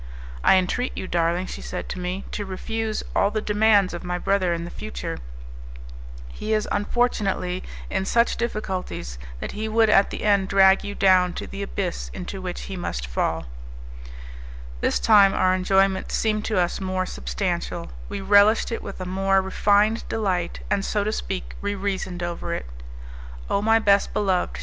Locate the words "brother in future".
4.17-5.19